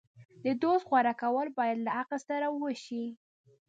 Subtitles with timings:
[0.45, 3.05] د دوست غوره کول باید له عقل سره وشي.